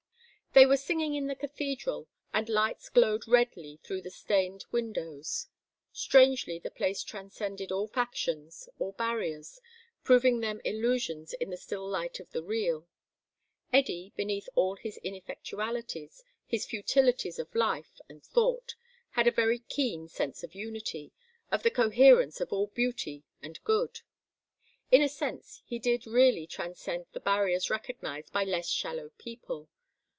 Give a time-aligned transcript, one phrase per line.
[0.53, 5.47] They were singing in the Cathedral, and lights glowed redly through the stained windows.
[5.93, 9.61] Strangely the place transcended all factions, all barriers,
[10.03, 12.85] proving them illusions in the still light of the Real.
[13.71, 18.75] Eddy, beneath all his ineffectualities, his futilities of life and thought,
[19.11, 21.13] had a very keen sense of unity,
[21.49, 24.01] of the coherence of all beauty and good;
[24.91, 29.69] in a sense he did really transcend the barriers recognised by less shallow people.